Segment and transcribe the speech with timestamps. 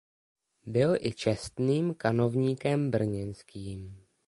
[0.65, 4.03] Byl i čestným kanovníkem brněnským.